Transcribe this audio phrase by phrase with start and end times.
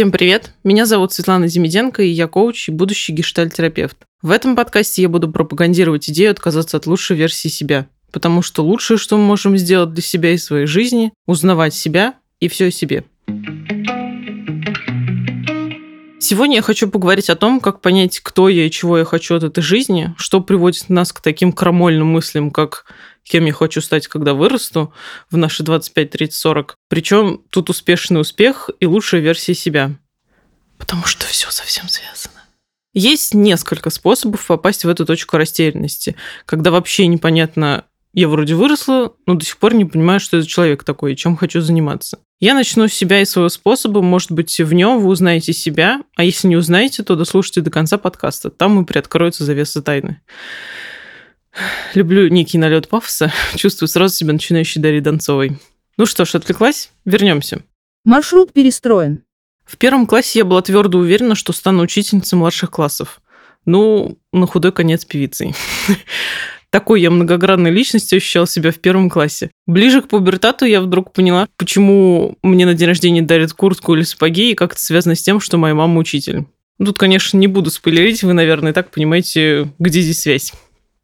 [0.00, 0.54] Всем привет!
[0.64, 3.98] Меня зовут Светлана Демиденко, и я коуч и будущий гештальтерапевт.
[4.22, 8.96] В этом подкасте я буду пропагандировать идею отказаться от лучшей версии себя, потому что лучшее,
[8.96, 13.04] что мы можем сделать для себя и своей жизни, узнавать себя и все о себе.
[16.18, 19.42] Сегодня я хочу поговорить о том, как понять, кто я и чего я хочу от
[19.42, 22.86] этой жизни, что приводит нас к таким крамольным мыслям, как
[23.30, 24.92] кем я хочу стать, когда вырасту,
[25.30, 26.74] в наши 25, 30, 40.
[26.88, 29.92] Причем тут успешный успех и лучшая версия себя.
[30.78, 32.40] Потому что все совсем связано.
[32.92, 39.34] Есть несколько способов попасть в эту точку растерянности, когда вообще непонятно, я вроде выросла, но
[39.34, 42.18] до сих пор не понимаю, что это человек такой и чем хочу заниматься.
[42.40, 44.02] Я начну с себя и своего способа.
[44.02, 47.96] Может быть, в нем вы узнаете себя, а если не узнаете, то дослушайте до конца
[47.96, 48.50] подкаста.
[48.50, 50.20] Там и приоткроются завесы тайны.
[51.94, 55.58] Люблю некий налет пафоса, чувствую сразу себя начинающей Дарьей Донцовой.
[55.96, 56.90] Ну что ж, отвлеклась?
[57.04, 57.62] Вернемся.
[58.04, 59.22] Маршрут перестроен.
[59.64, 63.20] В первом классе я была твердо уверена, что стану учительницей младших классов.
[63.66, 65.54] Ну, на худой конец певицей.
[66.70, 69.50] Такой я многогранной личностью ощущала себя в первом классе.
[69.66, 74.52] Ближе к пубертату я вдруг поняла, почему мне на день рождения дарят куртку или сапоги,
[74.52, 76.46] и как это связано с тем, что моя мама учитель.
[76.78, 80.52] Тут, конечно, не буду спойлерить, вы, наверное, и так понимаете, где здесь связь.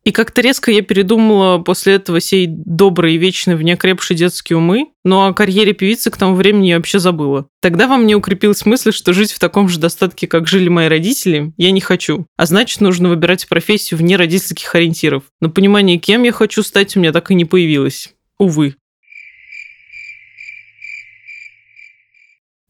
[0.06, 5.26] И как-то резко я передумала после этого сей добрые вечные в неокрепшие детские умы, но
[5.26, 7.48] о карьере певицы к тому времени я вообще забыла.
[7.60, 11.52] Тогда во мне укрепилась мысль, что жить в таком же достатке, как жили мои родители,
[11.56, 12.26] я не хочу.
[12.36, 15.24] А значит, нужно выбирать профессию вне родительских ориентиров.
[15.40, 18.14] Но понимание, кем я хочу стать, у меня так и не появилось.
[18.38, 18.76] Увы.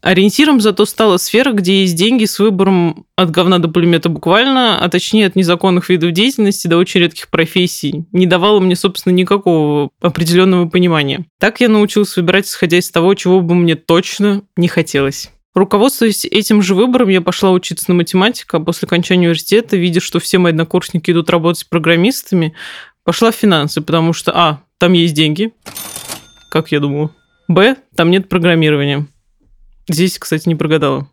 [0.02, 4.88] Ориентиром зато стала сфера, где есть деньги с выбором от говна до пулемета буквально, а
[4.88, 8.04] точнее от незаконных видов деятельности до очень редких профессий.
[8.12, 11.26] Не давала мне, собственно, никакого определенного понимания.
[11.40, 15.30] Так я научилась выбирать, исходя из того, чего бы мне точно не хотелось.
[15.54, 20.20] Руководствуясь этим же выбором, я пошла учиться на математика, а после окончания университета, видя, что
[20.20, 22.52] все мои однокурсники идут работать программистами,
[23.04, 25.54] пошла в финансы, потому что, а, там есть деньги,
[26.50, 27.10] как я думала,
[27.48, 29.06] б, там нет программирования.
[29.88, 31.08] Здесь, кстати, не прогадала.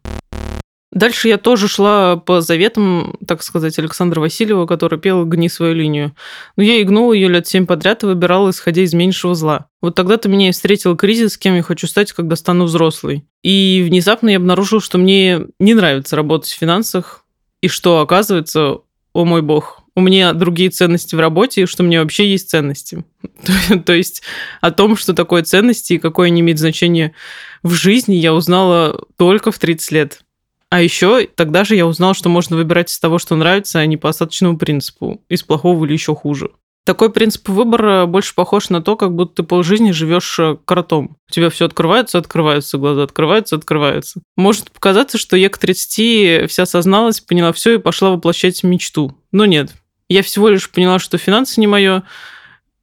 [0.93, 6.15] Дальше я тоже шла по заветам, так сказать, Александра Васильева, который пел «Гни свою линию».
[6.55, 9.67] Но я игнула ее лет семь подряд и выбирала, исходя из меньшего зла.
[9.81, 13.25] Вот тогда-то меня и встретил кризис, кем я хочу стать, когда стану взрослой.
[13.41, 17.25] И внезапно я обнаружила, что мне не нравится работать в финансах,
[17.61, 18.77] и что, оказывается,
[19.13, 23.03] о мой бог, у меня другие ценности в работе, и что мне вообще есть ценности.
[23.85, 24.23] То есть
[24.61, 27.13] о том, что такое ценности и какое они имеют значение
[27.61, 30.21] в жизни, я узнала только в 30 лет.
[30.69, 33.97] А еще тогда же я узнала, что можно выбирать из того, что нравится, а не
[33.97, 36.49] по остаточному принципу, из плохого или еще хуже.
[36.85, 41.15] Такой принцип выбора больше похож на то, как будто ты полжизни живешь э, кротом.
[41.29, 44.21] У тебя все открывается, открываются, глаза открываются, открываются.
[44.35, 49.15] Может показаться, что я к 30 вся осозналась, поняла все и пошла воплощать мечту.
[49.31, 49.73] Но нет,
[50.13, 52.03] я всего лишь поняла, что финансы не мое,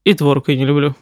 [0.04, 0.94] и творог я не люблю.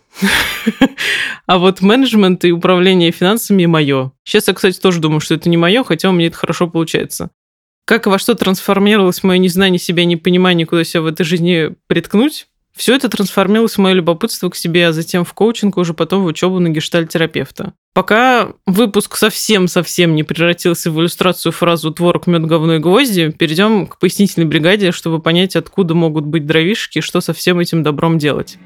[1.47, 4.13] А вот менеджмент и управление финансами мое.
[4.23, 7.31] Сейчас я, кстати, тоже думаю, что это не мое, хотя у меня это хорошо получается.
[7.87, 12.49] Как и во что трансформировалось мое незнание себя, непонимание, куда себя в этой жизни приткнуть,
[12.77, 16.27] все это трансформировалось в мое любопытство к себе, а затем в коучинг, уже потом в
[16.27, 17.73] учебу на гештальтерапевта.
[17.99, 23.99] Пока выпуск совсем-совсем не превратился в иллюстрацию фразу «творог, мед, говно и гвозди», перейдем к
[23.99, 28.57] пояснительной бригаде, чтобы понять, откуда могут быть дровишки и что со всем этим добром делать.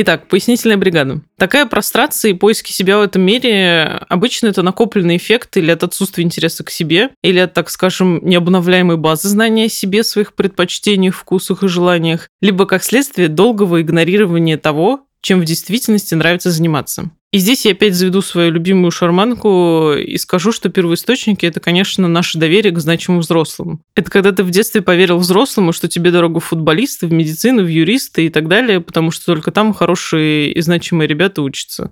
[0.00, 1.20] Итак, пояснительная бригада.
[1.36, 6.24] Такая прострация и поиски себя в этом мире обычно это накопленный эффект или от отсутствия
[6.24, 11.64] интереса к себе, или от, так скажем, необновляемой базы знания о себе, своих предпочтениях, вкусах
[11.64, 17.10] и желаниях, либо как следствие долгого игнорирования того, чем в действительности нравится заниматься.
[17.30, 22.38] И здесь я опять заведу свою любимую шарманку и скажу, что первоисточники– это, конечно, наше
[22.38, 23.82] доверие к значимым взрослым.
[23.94, 27.68] Это когда ты в детстве поверил взрослому, что тебе дорогу в футболисты, в медицину, в
[27.68, 31.90] юристы и так далее, потому что только там хорошие и значимые ребята учатся.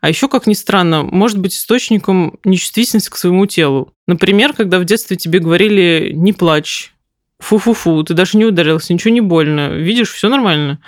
[0.00, 3.92] А еще, как ни странно, может быть источником нечувствительности к своему телу.
[4.06, 6.94] Например, когда в детстве тебе говорили «не плачь»,
[7.38, 10.78] «фу-фу-фу», ты даже не ударился, ничего не больно, видишь, все нормально.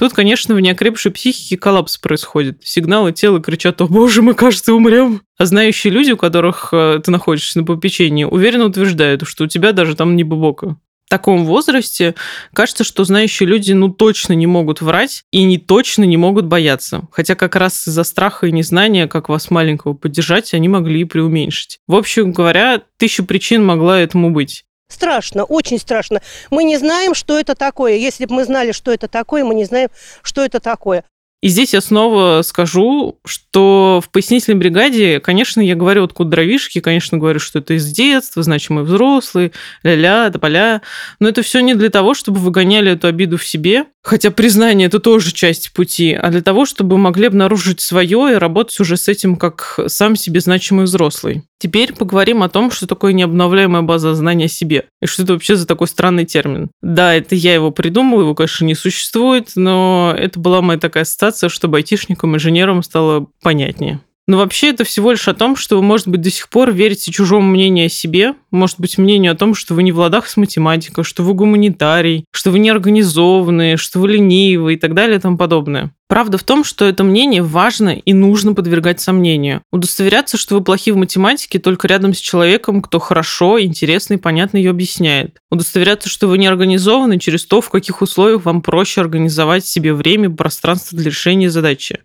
[0.00, 2.62] Тут, конечно, в неокрепшей психике коллапс происходит.
[2.64, 7.10] Сигналы тела кричат «О боже, мы, кажется, умрем!» А знающие люди, у которых э, ты
[7.10, 10.78] находишься на попечении, уверенно утверждают, что у тебя даже там не бубока.
[11.04, 12.14] В таком возрасте
[12.54, 17.02] кажется, что знающие люди ну точно не могут врать и не точно не могут бояться.
[17.12, 21.78] Хотя как раз из-за страха и незнания, как вас маленького поддержать, они могли и преуменьшить.
[21.86, 24.64] В общем говоря, тысяча причин могла этому быть.
[24.90, 26.20] Страшно, очень страшно.
[26.50, 27.94] Мы не знаем, что это такое.
[27.94, 29.88] Если бы мы знали, что это такое, мы не знаем,
[30.22, 31.04] что это такое.
[31.42, 37.16] И здесь я снова скажу, что в пояснительной бригаде, конечно, я говорю откуда дровишки, конечно,
[37.16, 39.52] говорю, что это из детства, значит, мы взрослые,
[39.82, 40.82] ля-ля, да поля.
[41.18, 44.86] Но это все не для того, чтобы вы гоняли эту обиду в себе, хотя признание
[44.86, 49.08] это тоже часть пути, а для того, чтобы могли обнаружить свое и работать уже с
[49.08, 51.42] этим как сам себе значимый взрослый.
[51.58, 54.86] Теперь поговорим о том, что такое необновляемая база знаний о себе.
[55.02, 56.70] И что это вообще за такой странный термин.
[56.80, 61.50] Да, это я его придумал, его, конечно, не существует, но это была моя такая ассоциация,
[61.50, 64.00] чтобы айтишникам, инженерам стало понятнее.
[64.30, 67.10] Но вообще это всего лишь о том, что вы, может быть, до сих пор верите
[67.10, 70.36] чужому мнению о себе, может быть, мнению о том, что вы не в ладах с
[70.36, 75.36] математикой, что вы гуманитарий, что вы неорганизованные, что вы ленивый и так далее и тому
[75.36, 75.92] подобное.
[76.10, 79.62] Правда в том, что это мнение важно и нужно подвергать сомнению.
[79.70, 84.56] Удостоверяться, что вы плохи в математике только рядом с человеком, кто хорошо, интересно и понятно
[84.56, 85.38] ее объясняет.
[85.52, 90.30] Удостоверяться, что вы не организованы через то, в каких условиях вам проще организовать себе время,
[90.30, 92.00] пространство для решения задачи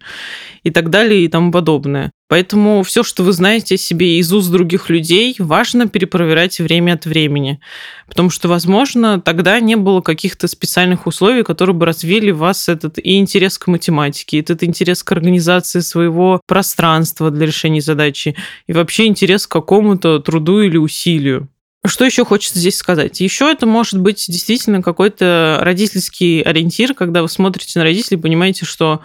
[0.61, 2.11] и так далее и тому подобное.
[2.27, 7.05] Поэтому все, что вы знаете о себе из уст других людей, важно перепроверять время от
[7.05, 7.59] времени.
[8.07, 12.97] Потому что, возможно, тогда не было каких-то специальных условий, которые бы развили в вас этот
[12.97, 18.35] и интерес к математике, и этот интерес к организации своего пространства для решения задачи,
[18.65, 21.49] и вообще интерес к какому-то труду или усилию.
[21.85, 23.21] Что еще хочется здесь сказать?
[23.21, 28.65] Еще это может быть действительно какой-то родительский ориентир, когда вы смотрите на родителей и понимаете,
[28.65, 29.01] что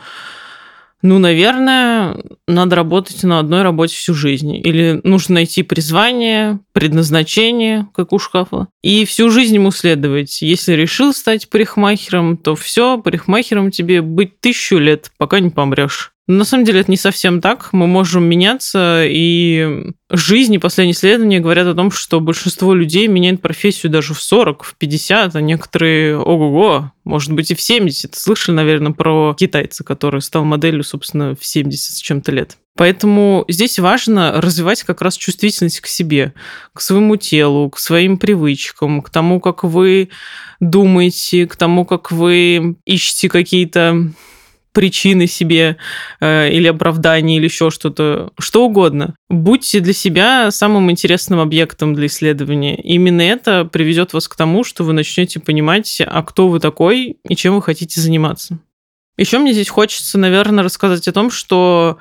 [1.02, 2.16] ну, наверное,
[2.46, 4.56] надо работать на одной работе всю жизнь.
[4.56, 10.42] Или нужно найти призвание, предназначение, как у шкафа, и всю жизнь ему следовать.
[10.42, 16.12] Если решил стать парикмахером, то все, парикмахером тебе быть тысячу лет, пока не помрешь.
[16.26, 17.72] На самом деле это не совсем так.
[17.72, 23.42] Мы можем меняться, и жизнь и последние исследования говорят о том, что большинство людей меняет
[23.42, 28.14] профессию даже в 40, в 50, а некоторые, ого-го, может быть и в 70.
[28.14, 32.58] Слышали, наверное, про китайца, который стал моделью, собственно, в 70 с чем-то лет.
[32.76, 36.32] Поэтому здесь важно развивать как раз чувствительность к себе,
[36.72, 40.10] к своему телу, к своим привычкам, к тому, как вы
[40.60, 44.12] думаете, к тому, как вы ищете какие-то
[44.72, 45.76] причины себе
[46.20, 49.14] э, или оправдания, или еще что-то, что угодно.
[49.28, 52.76] Будьте для себя самым интересным объектом для исследования.
[52.76, 57.36] Именно это приведет вас к тому, что вы начнете понимать, а кто вы такой и
[57.36, 58.58] чем вы хотите заниматься.
[59.16, 61.98] Еще мне здесь хочется, наверное, рассказать о том, что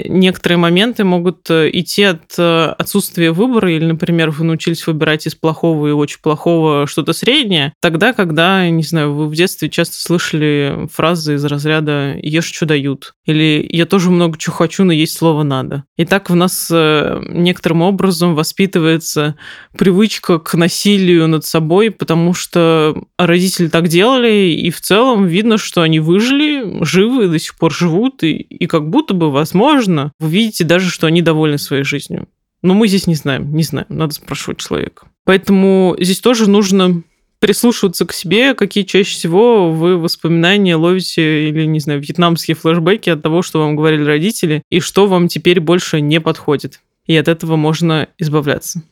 [0.00, 5.34] некоторые моменты могут э, идти от э, отсутствия выбора, или, например, вы научились выбирать из
[5.34, 10.88] плохого и очень плохого что-то среднее, тогда, когда, не знаю, вы в детстве часто слышали
[10.92, 15.42] фразы из разряда «ешь, что дают», или «я тоже много чего хочу, но есть слово
[15.42, 15.84] «надо».
[15.96, 19.36] И так в нас некоторым образом воспитывается
[19.76, 25.82] привычка к насилию над собой, потому что родители так делали, и в целом видно, что
[25.82, 30.30] они выжили, живы, до сих пор живут, и, и как будто бы, возможно, возможно, вы
[30.30, 32.28] видите даже, что они довольны своей жизнью.
[32.62, 35.06] Но мы здесь не знаем, не знаем, надо спрашивать человека.
[35.24, 37.02] Поэтому здесь тоже нужно
[37.40, 43.22] прислушиваться к себе, какие чаще всего вы воспоминания ловите или, не знаю, вьетнамские флешбеки от
[43.22, 46.80] того, что вам говорили родители, и что вам теперь больше не подходит.
[47.06, 48.82] И от этого можно избавляться.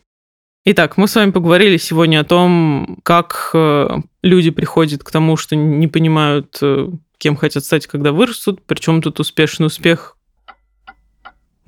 [0.64, 3.88] Итак, мы с вами поговорили сегодня о том, как э,
[4.22, 9.20] люди приходят к тому, что не понимают, э, кем хотят стать, когда вырастут, причем тут
[9.20, 10.16] успешный успех,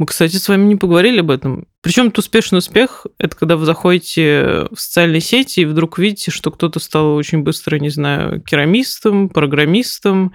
[0.02, 1.68] мы, кстати, с вами не поговорили об этом.
[1.80, 6.50] Причем это успешный успех– это когда вы заходите в социальные сети и вдруг видите, что
[6.50, 10.32] кто-то стал очень быстро, не знаю, керамистом, программистом,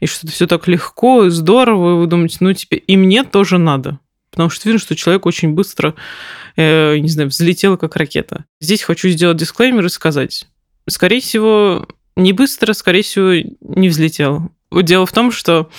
[0.00, 3.22] и что это все так легко и здорово, и вы думаете, ну, теперь и мне
[3.22, 4.00] тоже надо.
[4.32, 5.94] Потому что видно, что человек очень быстро,
[6.56, 8.46] э, не знаю, взлетел как ракета.
[8.60, 10.48] Здесь хочу сделать дисклеймер и сказать.
[10.88, 14.50] Скорее всего, не быстро, скорее всего, не взлетел.
[14.72, 15.70] Дело в том, что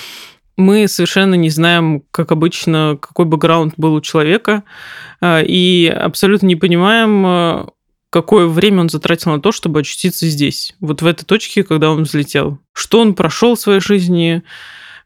[0.57, 4.63] мы совершенно не знаем, как обычно, какой бэкграунд был у человека,
[5.21, 7.69] а, и абсолютно не понимаем, а,
[8.09, 12.03] какое время он затратил на то, чтобы очутиться здесь, вот в этой точке, когда он
[12.03, 12.59] взлетел.
[12.73, 14.43] Что он прошел в своей жизни,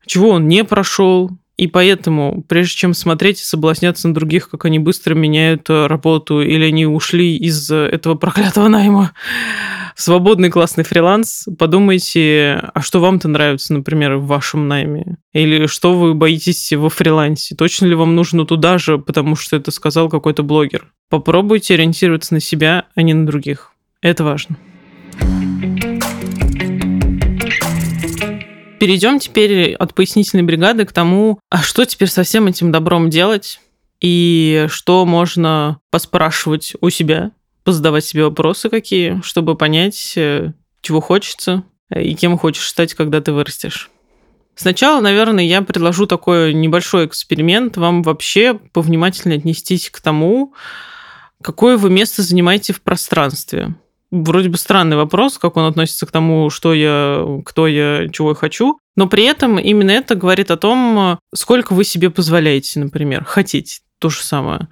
[0.05, 4.79] чего он не прошел, и поэтому, прежде чем смотреть и соблазняться на других, как они
[4.79, 9.11] быстро меняют э, работу, или они ушли из этого проклятого найма
[9.99, 15.17] свободный классный фриланс, подумайте, а что вам-то нравится, например, в вашем найме?
[15.33, 17.55] Или что вы боитесь во фрилансе?
[17.55, 20.93] Точно ли вам нужно туда же, потому что это сказал какой-то блогер?
[21.09, 23.73] Попробуйте ориентироваться на себя, а не на других.
[24.01, 24.57] Это важно.
[28.79, 33.59] Перейдем теперь от пояснительной бригады к тому, а что теперь со всем этим добром делать
[33.99, 37.31] и что можно поспрашивать у себя,
[37.69, 43.31] позадавать себе вопросы какие, чтобы понять, э, чего хочется и кем хочешь стать, когда ты
[43.31, 43.91] вырастешь.
[44.55, 47.77] Сначала, наверное, я предложу такой небольшой эксперимент.
[47.77, 50.55] Вам вообще повнимательнее отнестись к тому,
[51.43, 53.75] какое вы место занимаете в пространстве.
[54.09, 58.35] Вроде бы странный вопрос, как он относится к тому, что я, кто я, чего я
[58.35, 58.79] хочу.
[58.95, 64.09] Но при этом именно это говорит о том, сколько вы себе позволяете, например, хотеть то
[64.09, 64.69] же самое.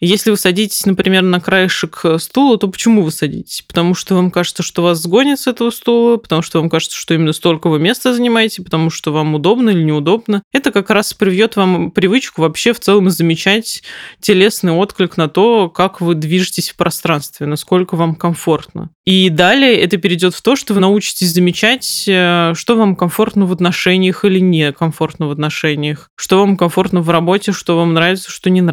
[0.00, 3.62] Если вы садитесь, например, на краешек э, стула, то почему вы садитесь?
[3.68, 7.12] Потому что вам кажется, что вас сгонят с этого стула, потому что вам кажется, что
[7.12, 10.42] именно столько вы места занимаете, потому что вам удобно или неудобно.
[10.52, 13.82] Это как раз привьет вам привычку вообще в целом замечать
[14.20, 18.90] телесный отклик на то, как вы движетесь в пространстве, насколько вам комфортно.
[19.04, 23.52] И далее это перейдет в то, что вы научитесь замечать, э, что вам комфортно в
[23.52, 28.48] отношениях или не комфортно в отношениях, что вам комфортно в работе, что вам нравится, что
[28.48, 28.69] не нравится.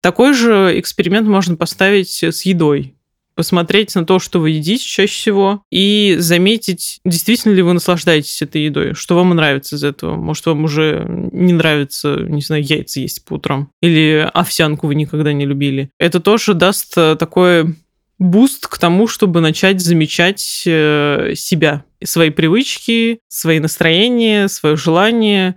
[0.00, 2.96] Такой же эксперимент можно поставить с едой
[3.36, 8.64] посмотреть на то, что вы едите чаще всего, и заметить, действительно ли вы наслаждаетесь этой
[8.64, 10.16] едой, что вам нравится из этого.
[10.16, 15.34] Может, вам уже не нравится, не знаю, яйца есть по утрам, или овсянку вы никогда
[15.34, 15.90] не любили.
[15.98, 17.76] Это тоже даст э, такой
[18.18, 25.56] буст к тому, чтобы начать замечать э, себя, свои привычки, свои настроения, свое желание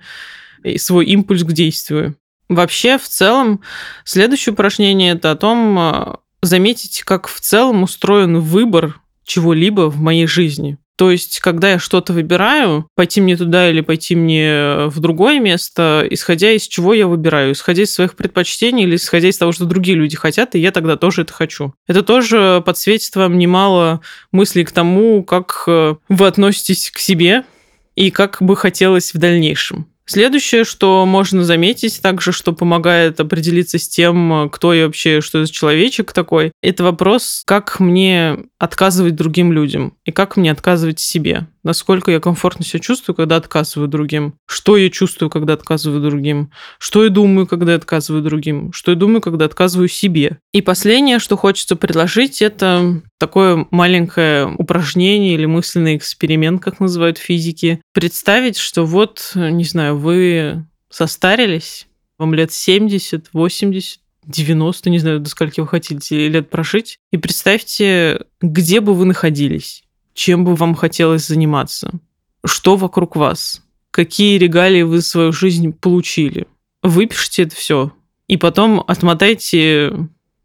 [0.65, 2.17] и свой импульс к действию.
[2.49, 3.61] Вообще, в целом,
[4.03, 10.25] следующее упражнение это о том, а, заметить, как в целом устроен выбор чего-либо в моей
[10.25, 10.77] жизни.
[10.97, 16.05] То есть, когда я что-то выбираю, пойти мне туда или пойти мне в другое место,
[16.09, 19.95] исходя из чего я выбираю, исходя из своих предпочтений или исходя из того, что другие
[19.95, 21.73] люди хотят, и я тогда тоже это хочу.
[21.87, 24.01] Это тоже подсветит вам немало
[24.33, 27.45] мыслей к тому, как э, вы относитесь к себе
[27.95, 29.87] и как бы хотелось в дальнейшем.
[30.09, 35.51] Следующее, что можно заметить также, что помогает определиться с тем, кто я вообще, что за
[35.53, 42.09] человечек такой, это вопрос, как мне отказывать другим людям и как мне отказывать себе насколько
[42.09, 47.11] я комфортно себя чувствую, когда отказываю другим, что я чувствую, когда отказываю другим, что я
[47.11, 50.39] думаю, когда отказываю другим, что я думаю, когда отказываю себе.
[50.51, 57.81] И последнее, что хочется предложить, это такое маленькое упражнение или мысленный эксперимент, как называют физики.
[57.93, 61.85] Представить, что вот, не знаю, вы состарились,
[62.17, 66.97] вам лет 70, 80, 90, не знаю, до скольки вы хотите лет прожить.
[67.11, 69.83] И представьте, где бы вы находились
[70.19, 71.91] чем бы вам хотелось заниматься,
[72.45, 76.45] что вокруг вас, какие регалии вы в свою жизнь получили.
[76.83, 77.93] Выпишите это все.
[78.27, 79.93] И потом отмотайте,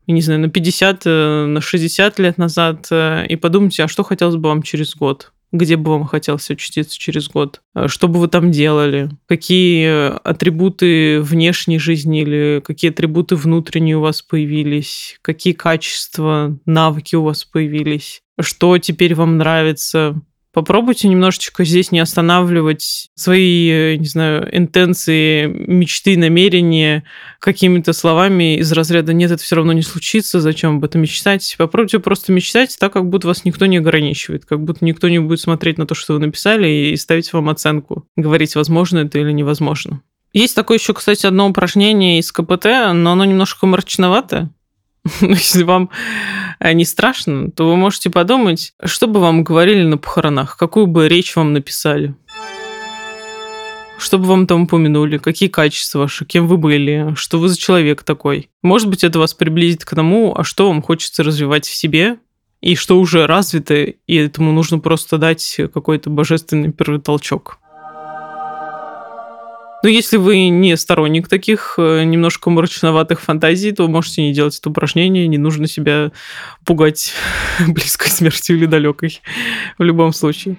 [0.06, 4.36] не знаю, на 50, э, на 60 лет назад э, и подумайте, а что хотелось
[4.36, 5.32] бы вам через год?
[5.50, 11.78] где бы вам хотелось очутиться через год, что бы вы там делали, какие атрибуты внешней
[11.78, 18.78] жизни или какие атрибуты внутренние у вас появились, какие качества, навыки у вас появились, что
[18.78, 20.20] теперь вам нравится,
[20.54, 27.02] Попробуйте немножечко здесь не останавливать свои, не знаю, интенции, мечты, намерения
[27.40, 31.56] какими-то словами из разряда «нет, это все равно не случится, зачем об этом мечтать».
[31.58, 35.40] Попробуйте просто мечтать так, как будто вас никто не ограничивает, как будто никто не будет
[35.40, 40.02] смотреть на то, что вы написали, и ставить вам оценку, говорить, возможно это или невозможно.
[40.32, 44.50] Есть такое еще, кстати, одно упражнение из КПТ, но оно немножко мрачновато.
[45.20, 45.90] Если вам
[46.60, 51.08] э, не страшно, то вы можете подумать, что бы вам говорили на похоронах, какую бы
[51.08, 52.14] речь вам написали.
[53.98, 58.02] Что бы вам там упомянули, какие качества ваши, кем вы были, что вы за человек
[58.02, 58.50] такой.
[58.62, 62.18] Может быть, это вас приблизит к тому, а что вам хочется развивать в себе,
[62.60, 67.58] и что уже развито, и этому нужно просто дать какой-то божественный первый толчок.
[69.84, 74.70] Но если вы не сторонник таких э, немножко мрачноватых фантазий, то можете не делать это
[74.70, 76.10] упражнение, не нужно себя
[76.64, 77.12] пугать
[77.68, 79.20] близкой смертью или далекой
[79.76, 80.56] в любом случае.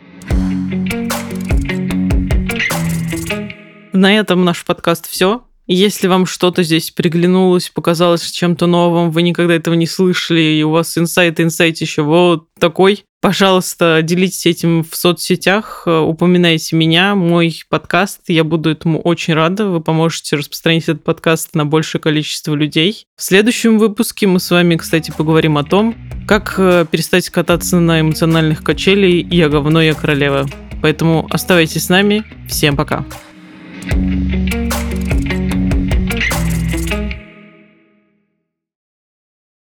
[3.93, 5.44] На этом наш подкаст все.
[5.67, 10.69] Если вам что-то здесь приглянулось, показалось чем-то новым, вы никогда этого не слышали, и у
[10.69, 17.63] вас инсайт, инсайт еще вот такой, пожалуйста, делитесь этим в соцсетях, э, упоминайте меня, мой
[17.67, 23.07] подкаст, я буду этому очень рада, вы поможете распространить этот подкаст на большее количество людей.
[23.17, 25.95] В следующем выпуске мы с вами, кстати, поговорим о том,
[26.27, 30.47] как э, перестать кататься на эмоциональных качелей «Я говно, я королева».
[30.83, 32.23] Поэтому оставайтесь с нами.
[32.47, 33.03] Всем пока.
[33.87, 34.74] thank you